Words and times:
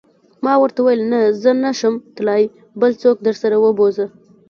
ما 0.45 0.53
ورته 0.61 0.79
وویل: 0.81 1.01
نه، 1.11 1.19
زه 1.41 1.51
نه 1.63 1.71
شم 1.79 1.95
تلای، 2.15 2.43
بل 2.81 2.91
څوک 3.01 3.15
درسره 3.27 3.55
و 3.59 3.65
بوزه. 3.77 4.05